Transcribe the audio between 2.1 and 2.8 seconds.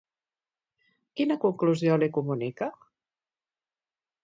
comunica?